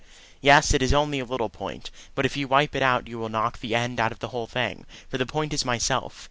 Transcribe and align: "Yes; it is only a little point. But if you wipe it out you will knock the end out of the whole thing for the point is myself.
"Yes; 0.41 0.73
it 0.73 0.81
is 0.81 0.95
only 0.95 1.19
a 1.19 1.25
little 1.25 1.47
point. 1.51 1.91
But 2.15 2.25
if 2.25 2.35
you 2.35 2.47
wipe 2.47 2.75
it 2.75 2.81
out 2.81 3.05
you 3.07 3.19
will 3.19 3.29
knock 3.29 3.59
the 3.59 3.75
end 3.75 3.99
out 3.99 4.11
of 4.11 4.17
the 4.17 4.29
whole 4.29 4.47
thing 4.47 4.87
for 5.07 5.19
the 5.19 5.27
point 5.27 5.53
is 5.53 5.63
myself. 5.63 6.19